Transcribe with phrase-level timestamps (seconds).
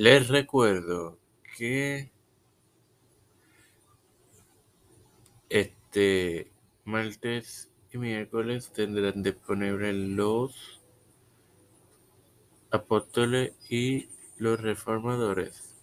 [0.00, 1.18] Les recuerdo
[1.56, 2.12] que
[5.48, 6.52] este
[6.84, 10.80] martes y miércoles tendrán disponibles los
[12.70, 15.74] apóstoles y los reformadores.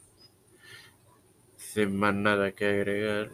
[1.58, 3.32] Sin más nada que agregar,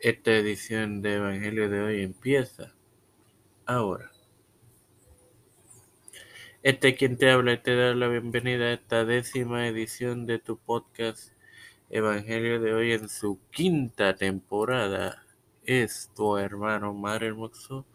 [0.00, 2.74] esta edición de Evangelio de hoy empieza
[3.66, 4.10] ahora.
[6.64, 10.58] Este quien te habla y te da la bienvenida a esta décima edición de tu
[10.58, 11.32] podcast
[11.88, 15.24] Evangelio de hoy en su quinta temporada.
[15.64, 17.86] Es tu hermano Mar Hermoso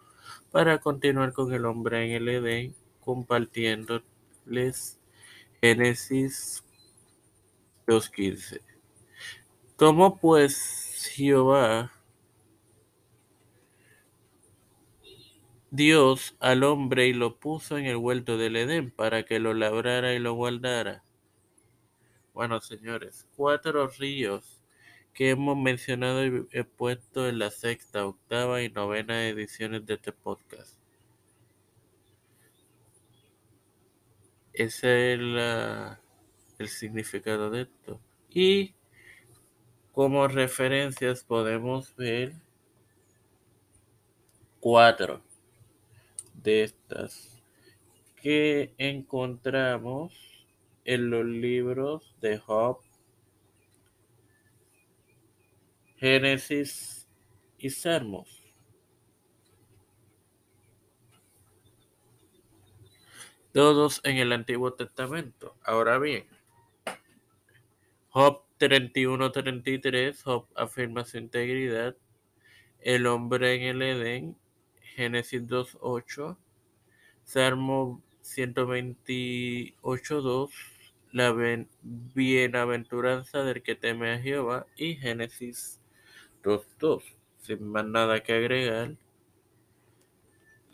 [0.49, 4.97] para continuar con el hombre en el Edén compartiéndoles
[5.61, 6.63] Génesis
[7.85, 8.61] 2.15.
[9.75, 11.91] Tomó pues Jehová
[15.75, 20.13] Dios al hombre y lo puso en el huerto del Edén para que lo labrara
[20.13, 21.03] y lo guardara.
[22.31, 24.61] Bueno, señores, cuatro ríos
[25.15, 30.11] que hemos mencionado y he puesto en la sexta, octava y novena ediciones de este
[30.11, 30.77] podcast.
[34.53, 35.19] Ese es
[36.59, 37.99] el significado de esto.
[38.29, 38.75] Y
[39.91, 42.33] como referencias podemos ver
[44.59, 45.23] cuatro
[46.43, 47.41] de estas
[48.21, 50.13] que encontramos
[50.85, 52.79] en los libros de Job,
[55.97, 57.07] Génesis
[57.57, 58.41] y Salmos.
[63.53, 65.55] Todos en el Antiguo Testamento.
[65.63, 66.27] Ahora bien,
[68.09, 71.95] Job 31-33, Job afirma su integridad.
[72.79, 74.37] El hombre en el Edén,
[74.95, 76.37] Génesis 2.8,
[77.23, 80.49] Salmo 128.2,
[81.11, 81.35] la
[81.81, 85.79] bienaventuranza del que teme a Jehová y Génesis
[86.43, 87.03] 2.2.
[87.39, 88.95] Sin más nada que agregar,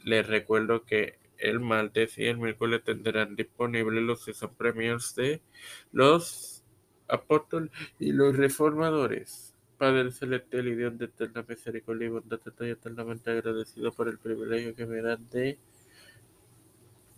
[0.03, 5.41] les recuerdo que el martes y el miércoles tendrán disponibles los season premios de
[5.91, 6.63] los
[7.07, 9.48] apóstoles y los reformadores.
[9.79, 14.75] Padre celestial y Dios de eterna misericordia y bondad, estoy eternamente agradecido por el privilegio
[14.75, 15.57] que me dan de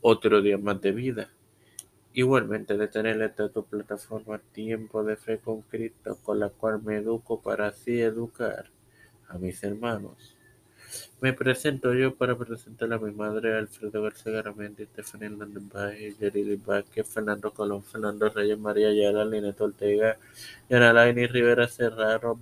[0.02, 1.30] otro día más de vida.
[2.14, 6.98] Igualmente de tener esta tu plataforma Tiempo de Fe con Cristo, con la cual me
[6.98, 8.70] educo para así educar
[9.28, 10.36] a mis hermanos.
[11.20, 16.58] Me presento yo para presentar a mi madre, Alfredo García Garamendi, Stephanie Hernández Baez, Yerili
[16.58, 20.20] Vázquez, Fernando Colón, Fernando Reyes, María Ayala, Linet Ortega,
[20.70, 22.40] Yanalaini Rivera Serraro,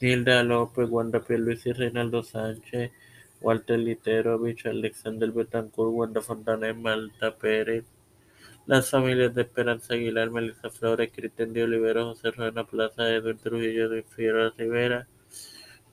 [0.00, 2.92] Nilda López, Wanda Luis y Reinaldo Sánchez,
[3.40, 7.84] Walter Literovich, Alexander Betancourt, Wanda Fontana, Malta Pérez,
[8.66, 13.88] las familias de Esperanza Aguilar, Melissa Flores, Cristian de Olivero, José Ruena Plaza, Edwin Trujillo
[13.88, 15.08] de Figueroa Rivera,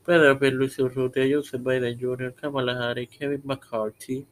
[0.05, 4.27] Pedro Luis Urrutia, Joseph Biden Jr., Kamala Harris, Kevin McCarthy,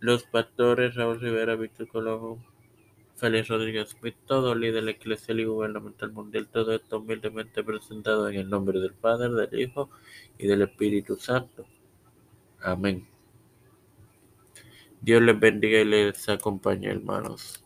[0.00, 2.38] los pastores Raúl Rivera, Víctor Colombo,
[3.22, 8.50] Félix Rodríguez Smith, todo líder eclesial y gubernamental mundial, todo esto humildemente presentado en el
[8.50, 9.90] nombre del Padre, del Hijo
[10.38, 11.64] y del Espíritu Santo.
[12.60, 13.06] Amén.
[15.00, 17.61] Dios les bendiga y les acompañe, hermanos.